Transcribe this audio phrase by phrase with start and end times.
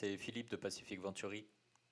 [0.00, 1.46] c'est Philippe de Pacific Venturi.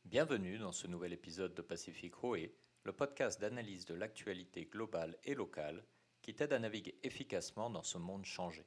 [0.07, 5.35] Bienvenue dans ce nouvel épisode de Pacific Hoé, le podcast d'analyse de l'actualité globale et
[5.35, 5.85] locale
[6.23, 8.65] qui t'aide à naviguer efficacement dans ce monde changé.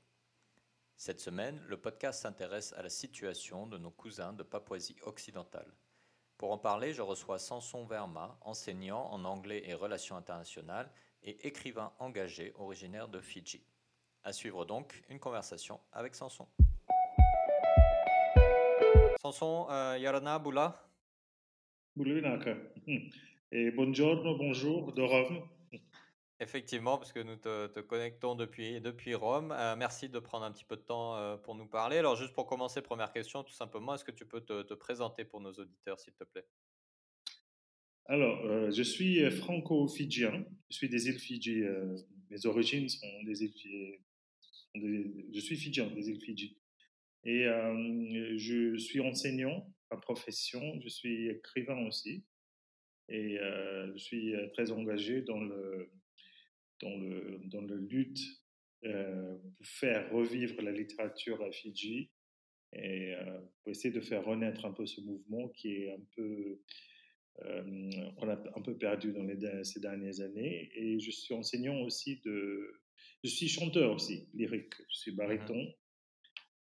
[0.95, 5.73] Cette semaine, le podcast s'intéresse à la situation de nos cousins de Papouasie occidentale.
[6.37, 10.91] Pour en parler, je reçois Samson Verma, enseignant en anglais et relations internationales
[11.23, 13.65] et écrivain engagé originaire de Fidji.
[14.23, 16.47] À suivre donc une conversation avec Samson.
[19.21, 20.83] Samson, uh, Yarana Bula.
[21.95, 22.57] Bulinaka.
[23.51, 25.47] Et buongiorno, bonjour de Rome.
[26.39, 29.51] Effectivement, parce que nous te, te connectons depuis, depuis Rome.
[29.51, 31.97] Euh, merci de prendre un petit peu de temps euh, pour nous parler.
[31.97, 35.23] Alors, juste pour commencer, première question, tout simplement, est-ce que tu peux te, te présenter
[35.23, 36.47] pour nos auditeurs, s'il te plaît?
[38.05, 40.43] Alors, euh, je suis franco-fidjien.
[40.71, 41.61] Je suis des îles Fidji.
[41.61, 41.95] euh,
[42.31, 43.99] mes origines sont des îles Fidji.
[44.73, 46.57] Je suis fidjien des îles Fidji.
[47.23, 50.79] Et euh, je suis enseignant à profession.
[50.81, 52.23] Je suis écrivain aussi.
[53.11, 55.91] Et euh, je suis euh, très engagé dans le,
[56.79, 58.21] dans le, dans le lutte
[58.85, 62.09] euh, pour faire revivre la littérature à Fidji
[62.73, 63.13] et
[63.61, 66.61] pour essayer de faire renaître un peu ce mouvement qui est un peu
[67.43, 70.71] on a un peu perdu dans les, ces dernières années.
[70.73, 72.81] Et je suis enseignant aussi de,
[73.25, 74.75] je suis chanteur aussi lyrique.
[74.89, 75.73] Je suis baryton.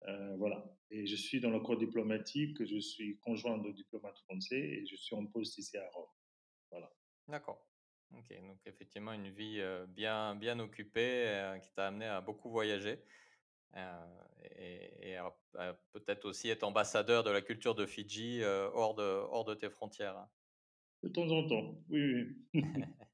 [0.07, 0.63] Euh, voilà.
[0.91, 2.63] Et je suis dans le corps diplomatique.
[2.63, 6.09] Je suis conjoint de diplomate français et je suis en poste ici à Rome.
[7.27, 7.65] D'accord.
[8.15, 12.49] Ok, donc effectivement, une vie euh, bien, bien occupée euh, qui t'a amené à beaucoup
[12.49, 12.99] voyager
[13.75, 19.01] et, et à- à peut-être aussi être ambassadeur de la culture de Fidji hors, de,
[19.03, 20.17] hors de tes frontières.
[20.17, 20.29] hein.
[21.01, 21.83] De temps en temps.
[21.89, 22.61] Oui, oui.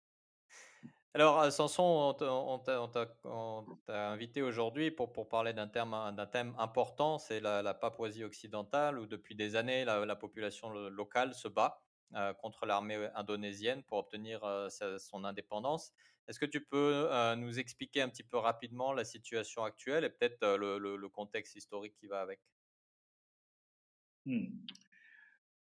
[1.16, 5.94] Alors, euh, Samson, on t'a invité aujourd'hui pour, parler d'un thème,
[6.60, 11.48] important, c'est la, Papouasie occidentale, où depuis des années, la, la population lo- locale se
[11.48, 11.82] bat
[12.14, 14.70] euh, contre l'armée indonésienne pour obtenir euh,
[15.00, 15.94] son indépendance.
[16.28, 20.10] Est-ce que tu peux euh, nous expliquer un petit peu rapidement la situation actuelle et
[20.12, 22.40] peut-être euh, le, contexte historique qui va avec?
[24.28, 24.46] Hmm.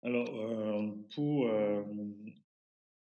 [0.04, 1.84] Alors, euh, pour, euh,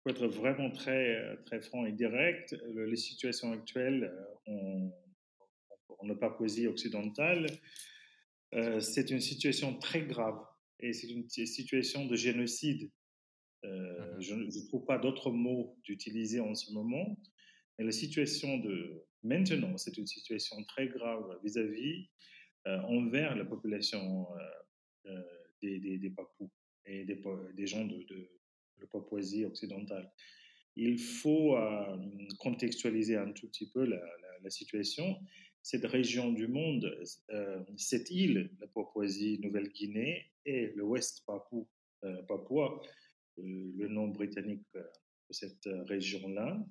[0.05, 4.13] pour être vraiment très, très franc et direct, le- les situations actuelles
[4.49, 7.47] euh, en, en Papouasie occidentale,
[8.55, 10.39] euh, c'est une situation très grave
[10.81, 12.91] et c'est une situation de génocide.
[13.65, 14.21] Euh, Mhm.
[14.21, 17.19] Je ne trouve pas d'autres mots d'utiliser en ce moment.
[17.79, 22.11] Mais la situation de maintenant, c'est une situation très grave vis-à-vis
[22.69, 25.23] euh, envers la population euh, euh,
[25.63, 26.51] des, des, des Papous
[26.87, 28.31] et des, gens de, de,
[28.81, 30.11] de Papouasie occidentale.
[30.77, 31.97] Il faut euh,
[32.39, 34.01] contextualiser un tout petit peu la,
[34.51, 35.17] situation.
[35.63, 36.95] Cette région du monde,
[37.31, 41.67] euh, cette île, la Papouasie, Nouvelle-Guinée et le Ouest Papou,
[42.05, 42.21] euh,
[43.39, 44.85] le nom britannique de
[45.31, 46.63] cette région-là,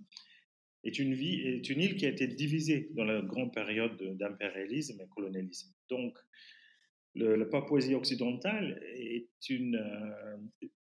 [0.84, 5.02] est une, est une île qui a été divisée dans la grande période de- d'impérialisme
[5.02, 5.74] et colonialisme.
[5.90, 6.16] Donc,
[7.16, 8.82] la Papouasie occidentale
[9.42, 10.38] euh,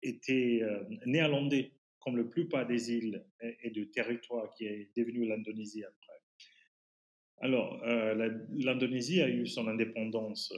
[0.02, 5.26] était euh, néerlandais, comme la plupart des îles et, et du territoire qui est devenu
[5.26, 6.08] l'Indonésie après.
[7.40, 8.14] Alors, euh,
[8.50, 10.52] l'Indonésie a eu son indépendance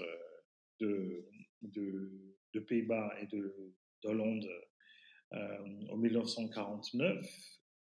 [0.81, 1.27] euh,
[1.63, 3.55] de, Pays-Bas et de
[4.03, 4.49] d'Hollande
[5.33, 7.27] en 1949.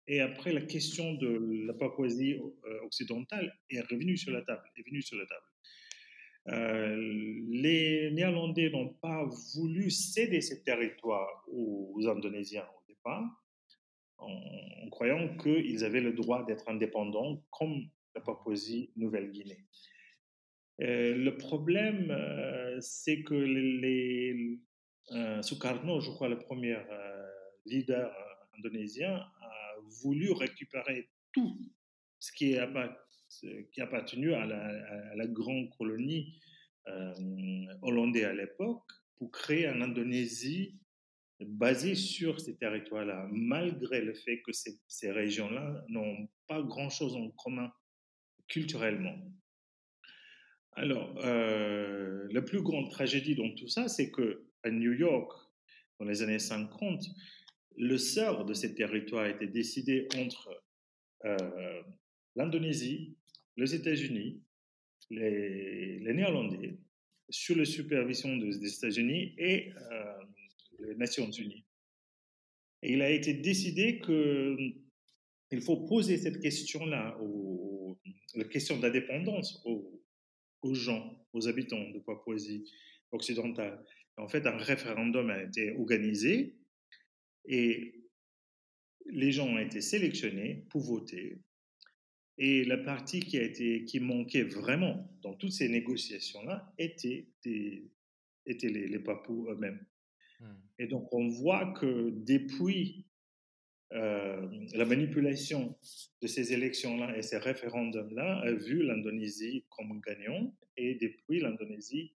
[0.08, 2.38] Et après, la question de la Papouasie
[2.84, 4.62] occidentale est revenue sur la table.
[6.48, 6.96] Euh,
[7.48, 13.24] les Néerlandais n'ont pas voulu céder ces territoires aux, Indonésiens au départ,
[14.18, 19.64] en, croyant qu'ils avaient le droit d'être indépendants, comme la Papouasie Nouvelle-Guinée.
[20.80, 23.36] Euh, le problème, euh, c'est que
[25.42, 26.76] Sukarno, je crois le premier
[27.66, 28.12] leader
[28.58, 31.56] indonésien, a voulu récupérer tout
[32.18, 32.56] ce qui,
[33.72, 36.38] qui appartenu à la, grande colonie
[36.88, 37.12] euh,
[37.82, 40.78] hollandaise à l'époque pour créer une Indonésie
[41.40, 47.72] basée sur ces territoires-là, malgré le fait que ces, régions-là n'ont pas grand-chose en commun
[48.48, 49.16] culturellement.
[50.74, 55.32] Alors, euh, la plus grande tragédie dans tout ça, c'est que à New York,
[55.98, 57.04] dans les années 50,
[57.76, 60.50] le sort de ces territoires a été décidé entre
[61.24, 61.82] euh,
[62.36, 63.16] l'Indonésie,
[63.56, 64.40] les États-Unis,
[65.10, 66.78] les, Néerlandais,
[67.28, 70.14] sous la supervision des, États-Unis et euh,
[70.80, 71.64] les Nations Unies.
[72.82, 74.56] Il a été décidé que
[75.50, 77.18] il faut poser cette question-là,
[78.34, 80.02] la question d'indépendance aux,
[80.62, 82.64] aux gens, aux habitants de Papouasie
[83.10, 83.84] occidentale.
[84.16, 86.56] En fait, un référendum a été organisé
[87.44, 87.94] et
[89.06, 91.38] les gens ont été sélectionnés pour voter.
[92.38, 97.90] Et la partie qui, a été, qui manquait vraiment dans toutes ces négociations-là était, les,
[98.46, 99.84] les Papous eux-mêmes.
[100.40, 100.54] Hmm.
[100.78, 103.06] Et donc, on voit que depuis
[103.92, 105.76] euh, la manipulation
[106.22, 110.54] de ces élections-là et ces référendums-là a vu l'Indonésie comme gagnant.
[110.78, 112.14] Et depuis, l'Indonésie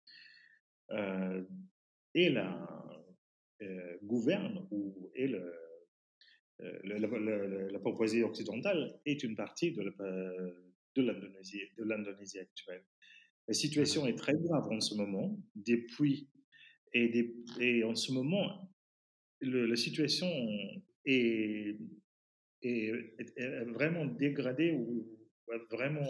[0.91, 1.43] euh,
[2.15, 2.85] est la,
[3.63, 5.53] euh, gouverne ou est le,
[6.61, 9.83] euh, la, Papouasie occidentale est une partie de
[10.97, 12.85] l'Indonésie actuelle.
[13.49, 16.31] La situation est très grave en ce moment, depuis,
[16.93, 18.71] et, et en ce moment,
[19.41, 20.29] la situation
[21.05, 21.77] est,
[22.63, 22.93] est,
[23.67, 25.07] vraiment dégradée ou
[25.71, 26.09] vraiment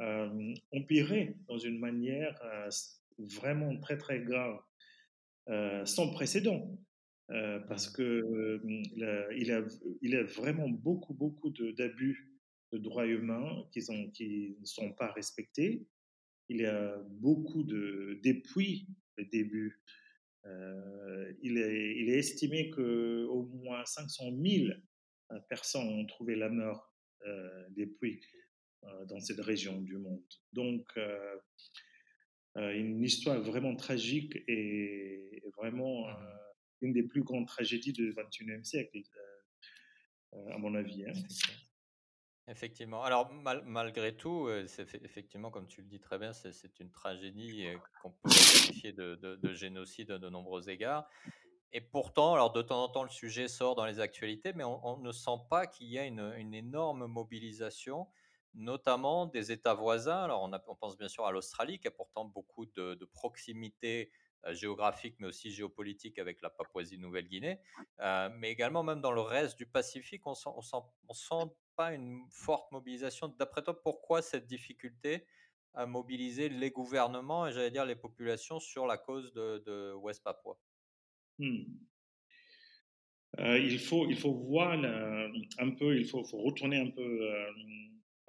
[0.00, 2.68] euh, empirée dans une manière euh,
[3.18, 4.58] vraiment très très grave,
[5.48, 6.78] euh, sans précédent.
[7.30, 9.62] Euh, parce que il, a,
[10.00, 12.32] il a vraiment beaucoup, beaucoup d'abus
[12.72, 15.86] de, droits humains qui, sont, qui ne sont pas respectés.
[16.48, 18.88] Il y a beaucoup de depuis
[19.18, 19.82] le début.
[20.46, 24.70] Euh, il, est, il, est, estimé qu'au moins 500 000
[25.30, 26.94] euh, personnes ont trouvé la mort
[27.76, 28.22] depuis
[29.08, 30.22] dans cette région du monde.
[30.52, 30.88] Donc,
[32.54, 36.06] une histoire vraiment tragique et vraiment
[36.80, 41.04] une des plus grandes tragédies du XXIe siècle, euh, euh, à mon avis.
[41.04, 41.12] Hein.
[42.50, 43.02] Effectivement.
[43.02, 43.30] Alors,
[43.66, 44.66] malgré tout, euh,
[45.04, 47.66] effectivement, comme tu le dis très bien, c'est une tragédie
[48.02, 51.06] qu'on peut qualifier de, génocide de nombreux égards.
[51.72, 54.96] Et pourtant, alors de temps en temps, le sujet sort dans les actualités, mais on,
[54.98, 58.08] ne sent pas qu'il y a une, énorme mobilisation,
[58.54, 60.22] notamment des États voisins.
[60.22, 64.27] Alors, on, on pense bien sûr à l'Australie, qui a pourtant beaucoup de, proximité euh,
[64.52, 67.60] géographique, mais aussi géopolitique avec la Papouasie-Nouvelle-Guinée,
[68.00, 70.50] euh, mais également même dans le reste du Pacifique, on sent,
[71.08, 73.28] on sent, pas une forte mobilisation.
[73.38, 75.26] D'après toi, pourquoi cette difficulté
[75.74, 80.24] à mobiliser les gouvernements et j'allais dire les populations sur la cause de, de West
[80.24, 80.58] Papua
[81.38, 81.62] hmm.
[83.38, 87.30] euh, il, faut, il faut voir un peu, il faut, faut retourner un peu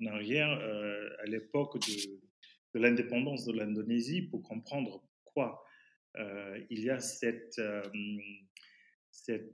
[0.01, 2.19] en arrière à l'époque de,
[2.75, 5.68] de l'indépendance de l'Indonésie pour comprendre pourquoi euh,
[6.69, 7.81] il y a cette, euh,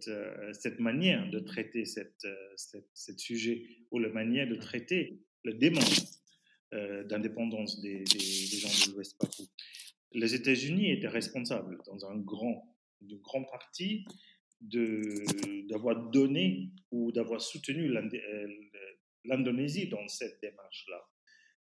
[0.07, 2.25] euh, cette, manière de traiter cette,
[3.17, 5.83] sujet ou la manière de traiter le demande
[7.07, 9.47] d'indépendance des, gens de l'Ouest Papou.
[10.11, 14.05] Les États-Unis étaient responsables dans un grand, une grande partie
[14.61, 17.93] d'avoir donné ou d'avoir soutenu
[19.23, 21.01] l'Indonésie dans cette démarche-là.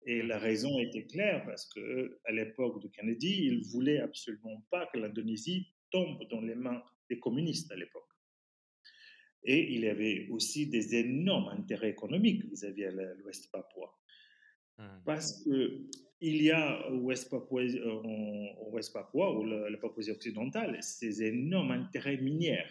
[0.05, 4.87] Et la raison était claire parce que à l'époque de Kennedy, il voulait absolument pas
[4.87, 8.05] que l'Indonésie tombe dans les mains des communistes à l'époque.
[9.45, 13.95] Et il y avait aussi des énormes intérêts économiques vis-à-vis de l'Ouest papouas.
[14.79, 15.01] Hmm.
[15.05, 15.83] Parce que
[16.21, 22.65] il y a au Ouest Papua ou la, Papouasie occidentale, ces énormes intérêts miniers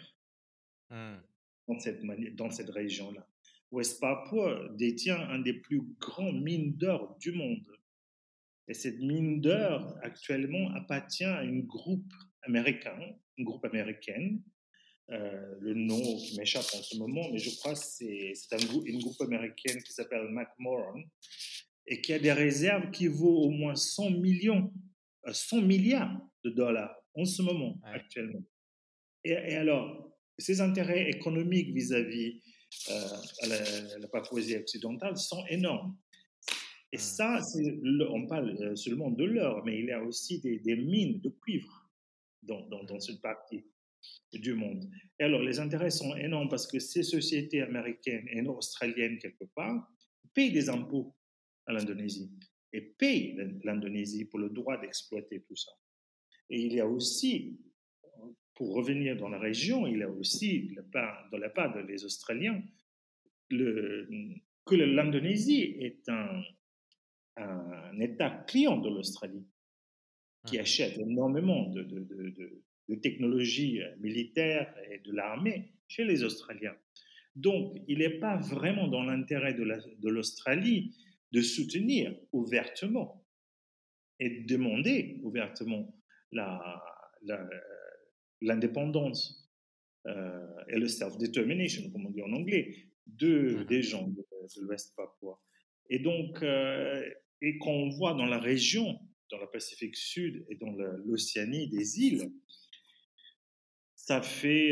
[0.90, 2.02] dans cette,
[2.36, 3.26] dans cette région-là.
[3.70, 7.66] West Papua détient un des plus grands mines d'or du monde.
[8.66, 12.98] Et cette mine d'or, actuellement, appartient à un groupe américain,
[13.36, 14.42] une groupe américaine.
[15.10, 19.00] Euh, le nom qui m'échappe en ce moment, mais je crois que c'est un, une
[19.00, 21.00] groupe américaine qui s'appelle McMoran
[21.86, 24.70] et qui a des réserves qui vaut au moins 100 millions,
[25.26, 28.44] 100 euh, milliards de dollars en ce moment, actuellement.
[29.24, 32.42] Et, et, alors, ces intérêts économiques vis-à-vis
[32.88, 35.96] à la, Papouasie occidentale sont énormes.
[36.92, 37.00] Et mmh.
[37.00, 37.40] ça,
[38.10, 41.90] on parle euh, seulement de l'or, mais il y a aussi des, mines de cuivre
[42.42, 43.64] dans, dans, dans, cette partie
[44.32, 44.88] du monde.
[45.18, 49.86] Et alors, les intérêts sont énormes parce que ces sociétés américaines et australiennes, quelque part,
[50.32, 51.14] payent des impôts
[51.66, 52.30] à l'Indonésie
[52.72, 55.72] et payent l'Indonésie pour le droit d'exploiter tout ça.
[56.50, 57.58] Et il y a aussi
[58.58, 62.60] pour revenir dans la région, il a aussi, dans la part des Australiens,
[63.50, 64.08] le,
[64.66, 66.42] que l'Indonésie est un,
[67.36, 69.46] un, État client de l'Australie,
[70.44, 70.60] qui mmh.
[70.60, 76.76] achète énormément de, de, de, de technologies militaires et de l'armée chez les Australiens.
[77.36, 80.96] Donc, il n'est pas vraiment dans l'intérêt de l'Australie
[81.30, 83.24] de soutenir ouvertement
[84.18, 85.94] et de demander ouvertement
[86.32, 86.82] la,
[87.22, 87.48] la,
[88.40, 89.48] l'indépendance
[90.06, 94.24] euh, et le self-determination, comme on dit en anglais, de, mmh des gens de,
[94.62, 95.40] l'Ouest papua.
[95.90, 97.02] Et donc, euh,
[97.42, 98.98] et qu'on voit dans la région,
[99.30, 100.70] dans le Pacifique Sud et dans
[101.04, 102.32] l'Océanie des îles,
[103.94, 104.70] ça fait.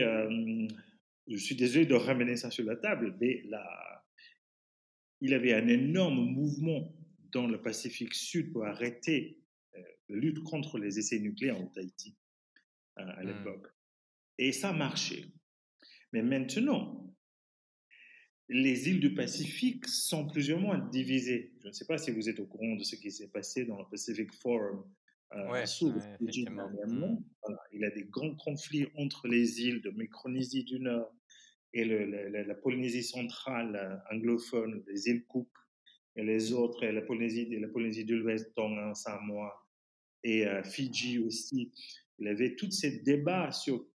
[1.28, 4.04] je suis désolé de ramener ça sur la table, mais là,
[5.20, 6.94] il y avait un énorme mouvement
[7.32, 9.38] dans le Pacifique Sud pour arrêter
[10.08, 12.16] la lutte contre les essais nucléaires en Haïti
[12.96, 13.26] à mmh.
[13.26, 13.66] l'époque.
[14.38, 15.24] Et ça marchait.
[16.12, 17.14] Mais maintenant,
[18.48, 21.52] les îles du Pacifique sont plus ou moins divisées.
[21.62, 23.78] Je ne sais pas si vous êtes au courant de ce qui s'est passé dans
[23.78, 24.84] le Pacific Forum
[25.34, 27.16] euh, ouais, mmh.
[27.72, 31.12] Il y a des grands conflits entre les îles de Micronésie du Nord
[31.72, 35.48] et la, Polynésie centrale euh, anglophone, les îles Cook
[36.14, 39.66] et les autres, et la Polynésie, la Polynésie de l'Ouest, Tonga, Samoa
[40.22, 41.72] et euh, Fidji aussi.
[42.18, 43.86] Il avait tous ces débats sur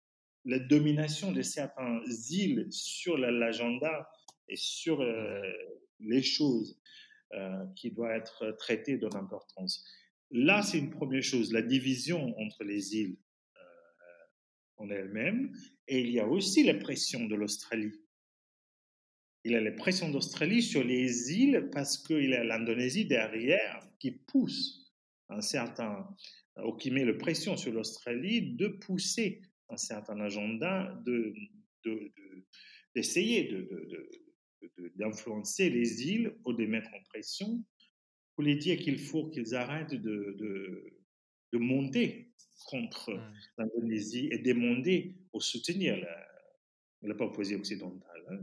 [0.46, 4.10] la domination de certaines îles sur l'agenda
[4.48, 5.42] et sur euh,
[6.00, 6.80] les choses
[7.34, 9.86] euh, qui doivent être traitées de l'importance.
[10.32, 13.18] Là, c'est une première chose, la division entre les îles
[13.56, 13.60] euh,
[14.78, 15.54] en elles-mêmes,
[15.88, 17.94] et il y a aussi la pression de l'Australie.
[19.44, 23.88] Il y a la pression d'Australie sur les îles parce qu'il y a l'Indonésie derrière
[24.00, 24.81] qui pousse
[25.32, 26.08] un certain,
[26.64, 31.02] ou qui met la pression sur l'Australie de pousser un certain agenda,
[32.96, 33.70] d'essayer de,
[34.78, 37.64] de, d'influencer les îles ou de mettre en pression
[38.36, 42.32] pour les dire qu'il faut qu'ils arrêtent de, de, monter
[42.68, 43.34] contre mmh.
[43.58, 46.28] l'Indonésie et demander au soutenir la,
[47.02, 48.24] la Papouasie occidentale.
[48.30, 48.40] Hein.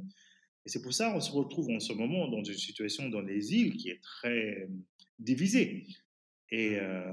[0.66, 3.54] Et c'est pour ça qu'on se retrouve en ce moment dans une situation dans les
[3.54, 4.68] îles qui est très
[5.18, 5.86] divisée.
[6.50, 6.84] Et, mmh.
[6.84, 7.12] euh,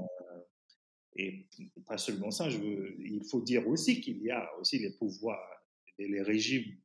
[1.16, 1.48] et
[1.86, 5.64] pas seulement ça, je veux, il faut dire aussi qu'il y a aussi les pouvoirs
[5.98, 6.76] et les régimes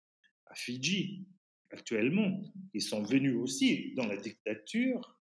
[0.47, 1.27] à Fidji
[1.71, 2.41] actuellement.
[2.73, 5.19] Ils sont venus aussi dans la dictature.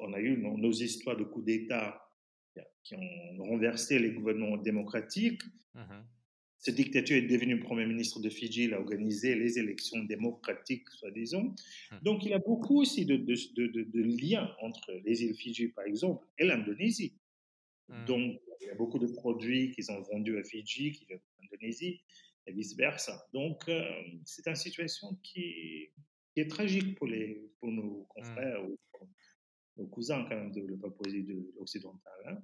[0.00, 2.02] On a eu nos, histoires de coups d'État
[2.82, 5.42] qui ont renversé les gouvernements démocratiques.
[5.74, 6.02] Mmh
[6.60, 11.44] Cette dictature est devenue Premier ministre de Fidji, il a organisé les élections démocratiques, soi-disant.
[11.44, 11.96] Mmh.
[12.02, 16.26] Donc il y a beaucoup aussi de, de, liens entre les îles Fidji, par exemple,
[16.36, 17.14] et l'Indonésie.
[17.88, 18.04] Mmh.
[18.06, 22.00] Donc il y a beaucoup de produits qu'ils ont vendus à Fidji, qui viennent d'Indonésie
[22.46, 23.28] et vice-versa.
[23.32, 23.84] Donc, euh,
[24.24, 25.90] c'est une situation qui,
[26.36, 28.06] est tragique pour, les, pour nos mmh.
[28.08, 28.78] confrères ou
[29.76, 32.12] nos cousins quand même de la Papouasie de l'Occidental.
[32.26, 32.40] Hein.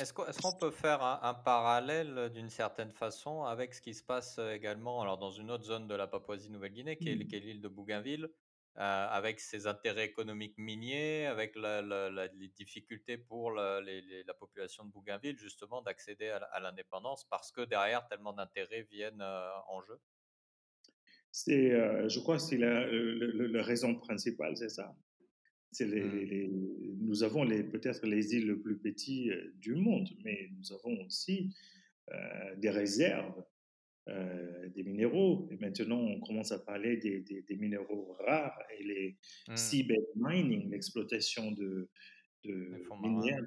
[0.00, 5.02] Est-ce qu'on peut faire un, parallèle d'une certaine façon avec ce qui se passe également
[5.02, 7.34] alors dans une autre zone de la Papouasie-Nouvelle-Guinée, qui est, mmh.
[7.34, 8.28] est l'île de Bougainville,
[8.78, 13.82] euh, avec ses intérêts économiques miniers, avec les difficultés pour la,
[14.38, 19.82] population de Bougainville justement d'accéder à, l'indépendance parce que derrière tellement d'intérêts viennent euh, en
[19.82, 19.98] jeu?
[21.32, 24.94] C'est, euh, je crois que c'est la, raison principale, c'est ça.
[25.70, 26.98] C'est les, mmh.
[27.00, 31.54] nous avons les, peut-être les îles les plus petites du monde, mais nous avons aussi
[32.56, 33.44] des réserves
[34.08, 35.46] euh, des minéraux.
[35.50, 39.16] Et maintenant, on commence à parler des, des, minéraux rares et les
[39.48, 39.56] mmh.
[39.56, 41.90] seabed mining, l'exploitation de,
[42.44, 43.44] de minières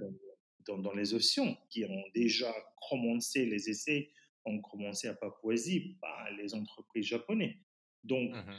[0.67, 2.53] dans, dans, les océans, qui ont déjà
[2.89, 4.09] commencé, les essais
[4.45, 7.55] ont commencé à Papouasie par les entreprises japonaises.
[8.03, 8.51] Donc, mmh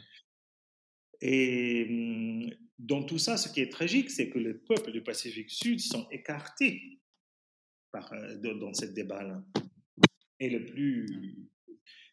[1.22, 2.50] et mmh,
[2.80, 6.08] dans tout ça, ce qui est tragique, c'est que les peuples du Pacifique Sud sont
[6.10, 6.98] écartés
[7.92, 9.42] par, euh, dans, ce débat-là.
[10.40, 11.48] Et le plus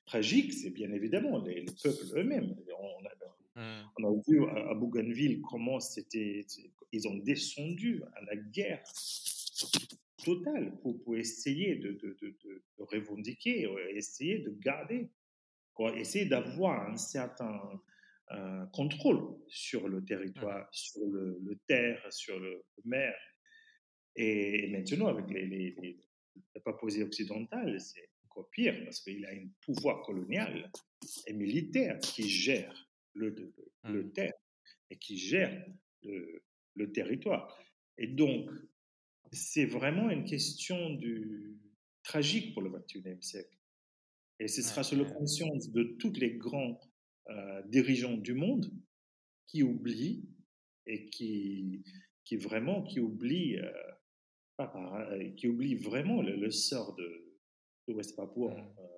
[0.05, 2.55] tragique, c'est bien évidemment les, peuples eux-mêmes.
[3.57, 4.05] On, mmh.
[4.05, 6.45] a vu à, Bougainville comment c'était,
[6.91, 8.83] ils ont descendu à la guerre
[10.23, 15.09] totale pour, pour essayer de, de, de, revendiquer, essayer de garder,
[15.73, 17.59] quoi, essayer d'avoir un certain
[18.31, 20.74] euh, contrôle sur le territoire, mmh.
[20.74, 23.15] sur le, terre, sur le, mer.
[24.15, 25.98] Et, maintenant, avec les, les, les,
[26.55, 28.09] la Papouasie occidentale, c'est
[28.51, 30.71] pire parce qu'il a un pouvoir colonial
[31.27, 33.36] et militaire qui gère le,
[33.83, 34.12] le, mmh.
[34.13, 34.33] terre
[34.89, 35.65] et qui gère
[36.03, 37.59] le, territoire.
[37.98, 38.50] Et donc,
[39.31, 41.57] c'est vraiment une question du,
[42.03, 43.57] tragique pour le 21e siècle.
[44.39, 46.79] Et ce sera sur la conscience de tous les grands
[47.29, 48.71] euh, dirigeants du monde
[49.48, 50.27] qui oublient
[50.86, 51.83] et qui,
[52.25, 57.25] qui vraiment qui oublient, euh, euh, qui oublient vraiment le sort de,
[57.88, 58.53] West Papua.
[58.53, 58.75] Mmh.
[58.79, 58.89] Euh,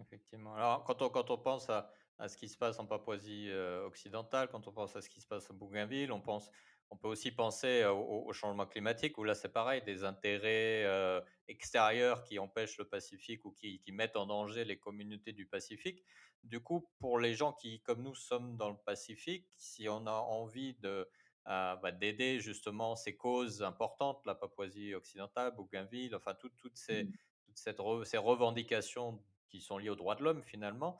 [0.00, 0.54] Effectivement.
[0.54, 3.86] Alors, quand on, quand on pense à, à ce qui se passe en Papouasie euh,
[3.86, 6.50] occidentale, quand on pense à ce qui se passe à Bougainville, on, pense,
[6.90, 12.22] on peut aussi penser au, changement climatique, où là c'est pareil, des intérêts euh, extérieurs
[12.22, 16.04] qui empêchent le Pacifique ou qui, qui, mettent en danger les communautés du Pacifique.
[16.42, 20.12] Du coup, pour les gens qui, comme nous, sommes dans le Pacifique, si on a
[20.12, 21.08] envie de,
[21.46, 27.12] bah, d'aider justement ces causes importantes, la Papouasie occidentale, Bougainville, enfin toutes ces, mmh.
[27.46, 29.22] toutes ces revendications
[29.54, 30.98] qui sont liées aux droits de l'homme finalement,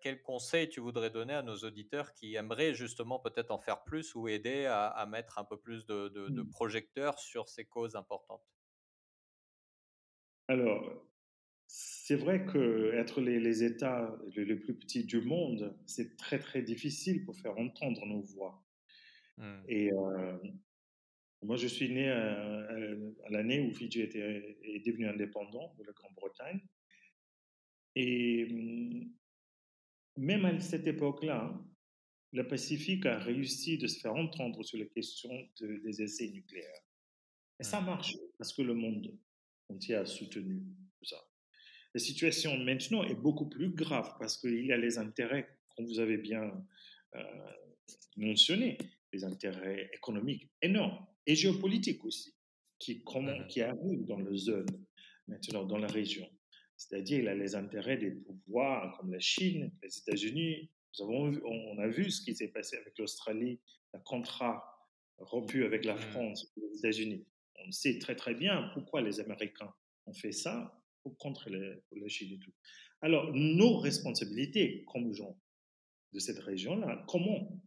[0.00, 4.16] quel conseil tu voudrais donner à nos auditeurs qui aimeraient justement peut-être en faire plus
[4.16, 6.50] ou aider à, mettre un peu plus de, mmh.
[6.50, 8.44] projecteurs sur ces causes importantes?
[10.48, 11.06] Alors,
[11.68, 17.24] c'est vrai que être les, États les, plus petits du monde, c'est très très difficile
[17.24, 18.64] pour faire entendre nos voix.
[19.36, 19.62] Mmh.
[19.68, 19.90] Et
[21.42, 22.66] moi, je suis né à,
[23.30, 26.60] l'année où Fidji était, est devenu indépendant de la Grande-Bretagne.
[27.96, 29.10] Et mmh,
[30.18, 31.58] même à cette époque-là,
[32.32, 36.82] le Pacifique a réussi de se faire entendre sur la question des essais nucléaires.
[37.58, 39.18] Et ça marche parce que le monde
[39.70, 40.62] entier a soutenu
[41.02, 41.16] ça.
[41.94, 45.98] La situation maintenant est beaucoup plus grave parce qu'il y a les intérêts, comme vous
[45.98, 46.52] avez bien
[47.14, 47.52] euh,
[48.16, 48.76] mentionné,
[49.12, 52.34] les intérêts économiques énormes et géopolitiques aussi,
[52.78, 53.02] qui,
[53.48, 54.66] qui arrivent dans la zone,
[55.26, 56.28] maintenant dans la région.
[56.76, 60.70] C'est-à-dire, il a les intérêts des pouvoirs comme la Chine, les États-Unis.
[60.98, 63.60] Nous avons, on a vu ce qui s'est passé avec l'Australie,
[63.94, 64.62] le contrat
[65.18, 65.98] rompu avec la mmh.
[65.98, 67.24] France, les États-Unis.
[67.66, 69.72] On sait très très bien pourquoi les Américains
[70.06, 70.78] ont fait ça
[71.18, 72.52] contre la Chine et tout.
[73.00, 75.38] Alors, nos responsabilités comme gens
[76.12, 77.60] de cette région-là, comment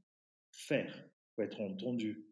[0.52, 2.26] faire pour être entendu,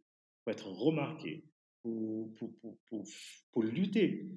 [0.43, 1.43] pour être remarqué,
[1.81, 2.53] pour, pour,
[2.85, 3.05] pour,
[3.51, 4.31] pour lutter?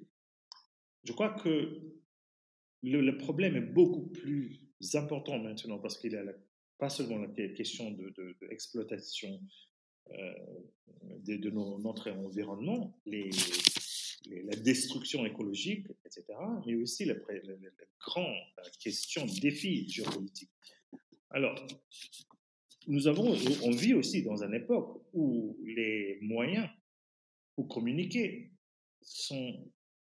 [1.05, 2.00] Je crois que
[2.83, 4.61] le, problème est beaucoup plus
[4.95, 6.25] important maintenant parce qu'il y a
[6.79, 9.41] pas seulement la question de, l'exploitation
[10.11, 10.35] euh,
[11.03, 16.25] de, notre environnement, la destruction écologique, etc.,
[16.67, 17.15] mais aussi la,
[18.01, 18.35] grande
[18.81, 20.51] question défi géopolitique.
[21.31, 21.55] Alors,
[22.87, 26.69] nous avons, on vit aussi dans une époque où les moyens
[27.55, 28.51] pour communiquer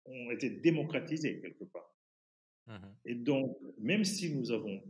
[0.06, 1.89] ont été démocratisés quelque part.
[2.70, 2.74] Mmh
[3.06, 4.82] Et donc, même si nous avons,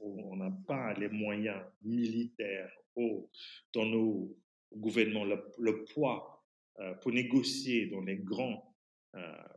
[0.00, 3.28] on n'a pas les moyens militaires ou
[3.74, 4.34] dans nos
[4.74, 6.42] gouvernements, le, poids
[6.78, 8.74] euh, pour négocier dans les grands,
[9.14, 9.48] euh,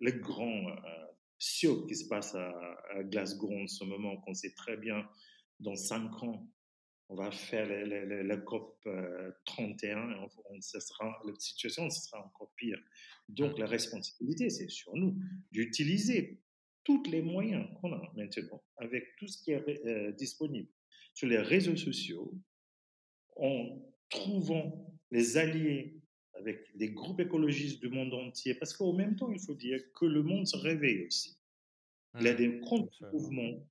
[0.00, 1.06] les grands euh,
[1.38, 2.52] qui se passent à,
[3.02, 5.06] Glasgow en ce moment, qu'on sait très bien,
[5.60, 6.48] dans cinq ans,
[7.08, 8.88] on va faire la COP
[9.44, 10.14] 31 et
[10.50, 12.80] on, sera, la situation sera encore pire.
[13.28, 13.60] Donc, mmh.
[13.60, 15.16] la responsabilité, c'est sur nous
[15.52, 16.40] d'utiliser
[16.86, 20.68] tous les moyens qu'on a maintenant, avec tout ce qui est euh, disponible
[21.14, 22.32] sur les réseaux sociaux,
[23.34, 26.00] en trouvant les alliés
[26.34, 30.04] avec des groupes écologistes du monde entier, parce qu'au même temps, il faut dire que
[30.04, 31.36] le monde se réveille aussi.
[32.20, 33.68] Il y a mmh, des contre-mouvements.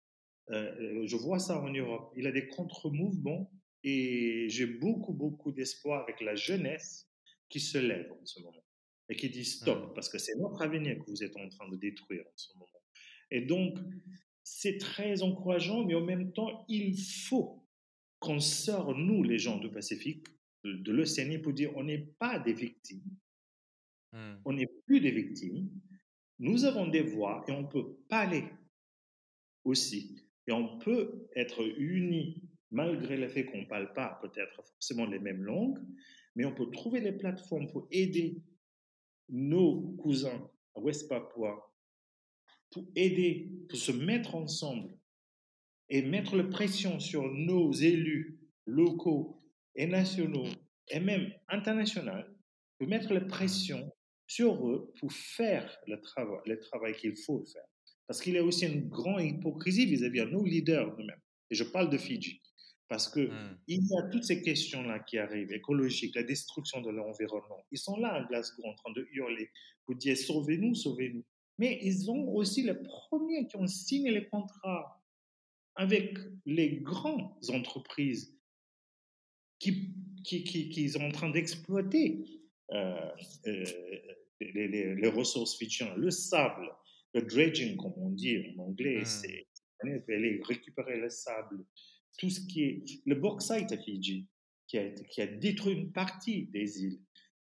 [0.49, 2.12] Euh, je vois ça en Europe.
[2.17, 3.49] Il y a des contre-mouvements
[3.84, 7.10] et j'ai beaucoup, beaucoup d'espoir avec la jeunesse
[7.47, 8.65] qui se lève en ce moment
[9.08, 9.93] et qui dit stop, mmh.
[9.93, 12.67] parce que c'est notre avenir que vous êtes en train de détruire en ce moment.
[13.32, 13.80] Et donc,
[14.44, 17.66] c'est très encourageant, mais en même temps, il faut
[18.20, 20.28] qu'on sorte, nous, les gens du Pacifique,
[20.64, 23.04] de l'Océanie, pour dire on n'est pas des victimes.
[24.12, 24.36] Hmm.
[24.46, 25.70] On n'est plus des victimes.
[26.40, 28.44] Nous avons des voix et on peut parler
[29.64, 30.16] aussi.
[30.48, 35.20] Et on peut être unis malgré le fait qu'on ne parle pas peut-être forcément les
[35.20, 35.80] mêmes langues,
[36.36, 38.42] mais on peut trouver les plateformes pour aider
[39.30, 41.75] nos cousins à West Papua
[42.76, 44.90] pour aider, pour se mettre ensemble
[45.88, 49.42] et mettre la pression sur nos élus locaux
[49.76, 50.50] et nationaux
[50.90, 52.26] et même internationaux,
[52.78, 53.90] pour mettre la pression
[54.28, 57.64] sur eux pour faire le travail, le travail qu'il faut faire.
[58.08, 61.22] Parce qu'il y a aussi une grande hypocrisie vis-à-vis de nos leaders nous-mêmes.
[61.52, 62.42] Et je parle de Fidji.
[62.90, 63.60] Parce qu'il mmh.
[63.68, 67.66] il y a toutes ces questions-là qui arrivent, écologiques, la destruction de l'environnement.
[67.72, 69.50] Ils sont là à Glasgow en train de hurler
[69.86, 71.24] pour dire sauvez-nous, sauvez-nous
[71.58, 75.02] mais ils ont aussi les premiers qui ont signé les contrats
[75.76, 78.38] avec les grandes entreprises
[79.60, 82.26] qui, qui, qui, sont en train d'exploiter
[82.72, 83.10] euh,
[83.48, 83.65] euh,
[84.39, 86.72] les, les, ressources fidjiennes, le sable,
[87.13, 89.06] le dredging, comme on dit en anglais, mmh.
[89.06, 89.48] c'est
[89.82, 91.65] aller récupérer le sable,
[92.18, 94.28] tout ce qui est le bauxite à Fidji,
[94.68, 97.00] qui a, qui a détruit une partie des îles.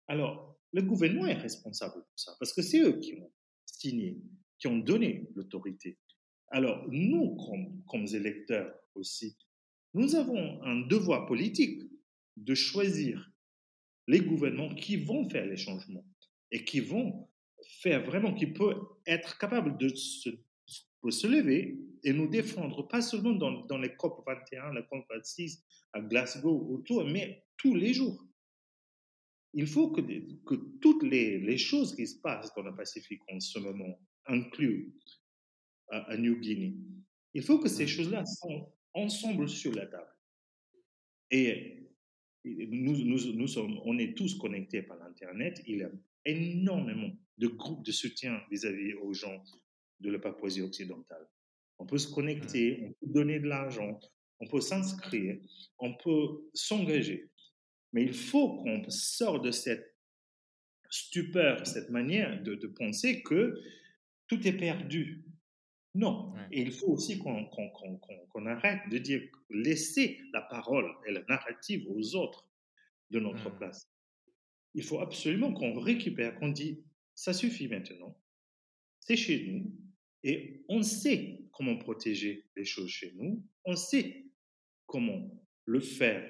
[0.09, 3.33] Alors, le gouvernement est responsable pour ça, parce que c'est eux qui ont
[4.59, 5.99] qui ont donné l'autorité.
[6.49, 7.37] Alors, nous,
[7.89, 9.37] comme, électeurs aussi,
[9.93, 11.83] nous avons un devoir politique
[12.37, 13.31] de choisir
[14.07, 16.05] les gouvernements qui vont faire les changements
[16.51, 17.29] et qui vont
[17.81, 20.31] faire vraiment, qui peuvent être capables de se,
[20.67, 25.63] se lever et nous défendre, pas seulement dans, dans les COP 21, la COP 26
[25.93, 28.25] à Glasgow, autour, mais tous les jours
[29.55, 30.01] il faut que,
[30.45, 34.93] que toutes les, les, choses qui se passent dans le Pacifique en ce moment, inclus
[35.91, 36.75] à, New Guinea.
[37.35, 40.13] Il faut que ces choses-là soient ensemble sur la table.
[41.31, 41.89] Et
[42.45, 45.63] nous, nous, nous sommes, on est tous connectés par l'Internet.
[45.67, 45.91] Il y a
[46.25, 49.43] énormément de groupes de soutien vis-à-vis aux gens
[50.01, 51.29] de la Papouasie occidentale.
[51.79, 53.99] On peut se connecter, on peut donner de l'argent,
[54.41, 55.39] on peut s'inscrire,
[55.79, 57.31] on peut s'engager.
[57.95, 59.97] Mais il faut qu'on sorte de cette
[60.91, 63.55] stupeur, cette manière de, de penser que
[64.27, 65.25] tout est perdu.
[65.95, 66.35] Non.
[66.51, 72.17] Et il faut aussi qu'on arrête de dire, laisser la parole et la narrative aux
[72.17, 72.49] autres
[73.11, 73.57] de notre Mmh.
[73.59, 73.89] place.
[74.75, 76.83] Il faut absolument qu'on récupère, qu'on dit,
[77.15, 78.19] ça suffit maintenant,
[78.99, 79.73] c'est chez nous,
[80.25, 84.27] et on sait comment protéger les choses chez nous, on sait
[84.87, 85.31] comment
[85.65, 86.29] le faire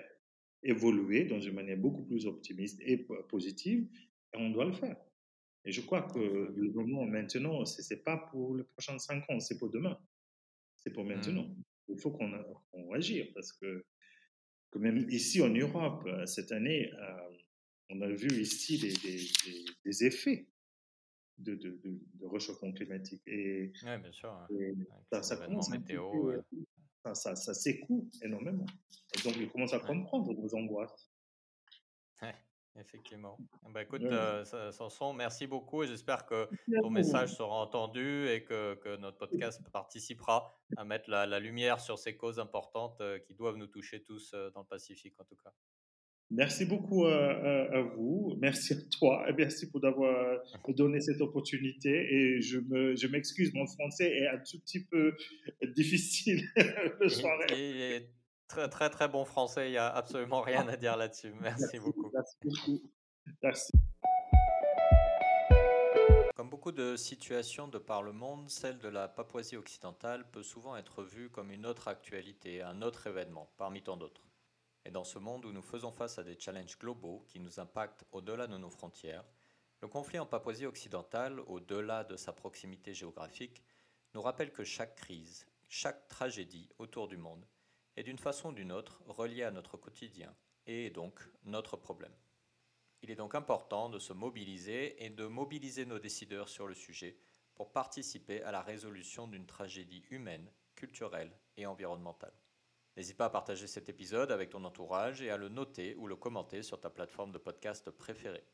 [0.64, 3.88] évoluer dans une manière beaucoup plus optimiste et positive,
[4.32, 4.96] et on doit le faire.
[5.64, 9.40] Et je crois que le moment maintenant, ce n'est pas pour les prochains cinq ans,
[9.40, 9.98] c'est pour demain.
[10.76, 11.44] C'est pour maintenant.
[11.44, 11.62] Mmh.
[11.88, 13.84] Il faut qu'on qu agisse parce que,
[14.70, 17.30] que, même ici en Europe, cette année, euh,
[17.90, 20.48] on a vu ici des, des, des, des effets
[21.38, 23.22] de, de, de, de, réchauffement climatique.
[23.26, 24.46] Et, oui, bien sûr.
[24.50, 24.74] et
[25.10, 26.42] ça, ça, commence météo, peu,
[27.04, 28.66] ça, ça, ça s'écoule énormément.
[29.16, 31.10] Et donc, ils commencent à comprendre nos angoisses.
[32.22, 32.34] Ouais.
[32.76, 33.38] Effectivement.
[33.70, 36.48] Bah, écoute, euh, Sanson, merci beaucoup et j'espère que
[36.82, 41.78] ton message sera entendu et que, que notre podcast participera à mettre la, la, lumière
[41.78, 45.24] sur ces causes importantes euh, qui doivent nous toucher tous euh, dans le Pacifique en
[45.24, 45.52] tout cas.
[46.30, 51.20] Merci beaucoup à, à, à vous, merci à toi et merci pour d'avoir donné cette
[51.20, 55.14] opportunité et je m'excuse, je mon français est un tout petit peu
[55.76, 56.42] difficile
[57.00, 57.38] le soir.
[58.48, 59.68] Très, très, très bon français.
[59.68, 61.32] Il n'y a absolument rien à dire là-dessus.
[61.40, 62.10] Merci, merci, beaucoup.
[62.12, 62.82] Merci beaucoup.
[63.42, 63.72] Merci.
[66.36, 70.76] Comme beaucoup de situations de par le monde, celle de la Papouasie occidentale peut souvent
[70.76, 74.22] être vue comme une autre actualité, un autre événement, parmi tant d'autres.
[74.84, 78.04] Et dans ce monde où nous faisons face à des challenges globaux qui nous impactent
[78.12, 79.24] au-delà de nos frontières,
[79.80, 83.62] le conflit en Papouasie occidentale, au-delà de sa proximité géographique,
[84.14, 87.46] nous rappelle que chaque crise, chaque tragédie autour du monde
[87.96, 90.34] est d'une façon ou d'une autre reliée à notre quotidien
[90.66, 92.14] et est donc notre problème.
[93.02, 97.18] Il est donc important de se mobiliser et de mobiliser nos décideurs sur le sujet
[97.54, 102.32] pour participer à la résolution d'une tragédie humaine, culturelle et environnementale.
[102.96, 106.14] N'hésite pas à partager cet épisode avec ton entourage et à le noter ou le
[106.16, 108.44] commenter sur ta plateforme de podcast préférée.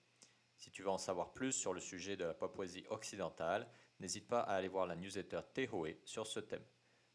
[0.56, 4.40] Si tu veux en savoir plus sur le sujet de la Papouasie occidentale, n'hésite pas
[4.40, 6.64] à aller voir la newsletter Tehoe sur ce thème.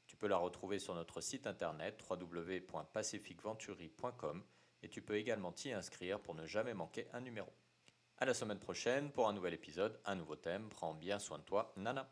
[0.07, 4.43] Tu peux la retrouver sur notre site internet www.pacificventuri.com
[4.83, 7.51] et tu peux également t'y inscrire pour ne jamais manquer un numéro.
[8.17, 10.69] À la semaine prochaine pour un nouvel épisode, un nouveau thème.
[10.69, 12.07] Prends bien soin de toi, Nana.